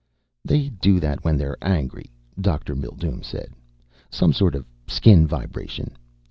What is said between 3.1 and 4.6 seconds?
said. "Some sort